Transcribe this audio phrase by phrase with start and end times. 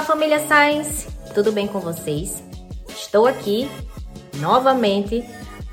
[0.00, 1.06] família Science!
[1.34, 2.42] Tudo bem com vocês?
[2.88, 3.68] Estou aqui
[4.36, 5.22] novamente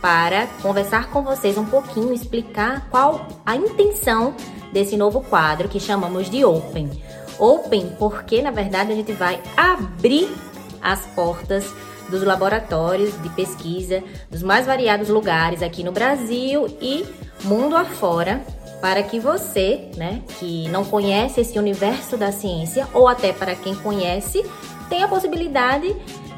[0.02, 4.36] para conversar com vocês um pouquinho, explicar qual a intenção
[4.74, 6.92] desse novo quadro que chamamos de Open.
[7.40, 10.30] Open porque, na verdade, a gente vai abrir
[10.82, 11.66] as portas
[12.10, 17.06] dos laboratórios de pesquisa dos mais variados lugares aqui no Brasil e
[17.46, 18.46] mundo afora
[18.86, 23.74] para que você, né, que não conhece esse universo da ciência ou até para quem
[23.74, 24.46] conhece,
[24.88, 25.92] tenha a possibilidade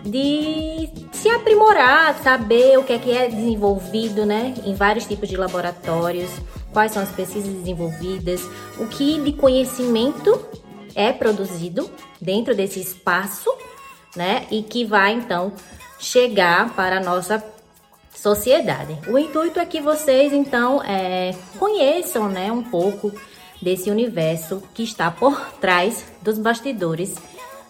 [0.06, 5.36] de se aprimorar, saber o que é que é desenvolvido, né, em vários tipos de
[5.36, 6.30] laboratórios,
[6.72, 8.40] quais são as pesquisas desenvolvidas,
[8.78, 10.40] o que de conhecimento
[10.96, 13.54] é produzido dentro desse espaço,
[14.16, 15.52] né, e que vai então
[16.00, 17.44] chegar para a nossa
[18.16, 18.98] sociedade.
[19.08, 23.12] O intuito é que vocês então é, conheçam, né, um pouco
[23.62, 27.16] desse universo que está por trás dos bastidores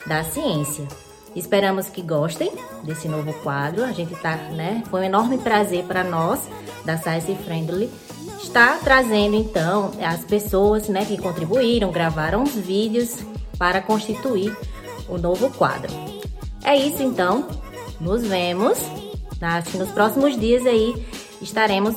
[0.06, 0.88] da ciência.
[1.36, 2.52] Esperamos que gostem
[2.84, 3.84] desse novo quadro.
[3.84, 4.82] A gente tá, né?
[4.90, 6.40] Foi um enorme prazer para nós
[6.84, 7.92] da Science Friendly
[8.42, 13.18] estar trazendo então as pessoas, né, que contribuíram, gravaram os vídeos
[13.58, 14.56] para constituir
[15.08, 15.92] o novo quadro.
[16.64, 17.48] É isso então.
[18.00, 18.78] Nos vemos
[19.42, 21.06] Assim, nos próximos dias aí
[21.42, 21.96] estaremos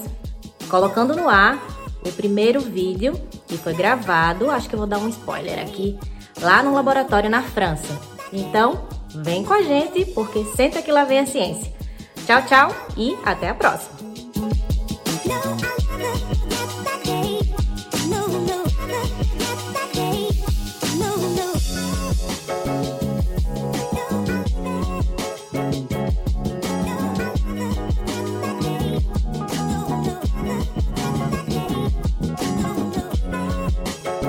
[0.69, 1.58] colocando no ar
[2.06, 3.14] o primeiro vídeo
[3.46, 5.98] que foi gravado, acho que eu vou dar um spoiler aqui,
[6.41, 7.98] lá no laboratório na França.
[8.33, 11.72] Então, vem com a gente, porque senta que lá vem a ciência.
[12.27, 14.09] Tchau, tchau e até a próxima!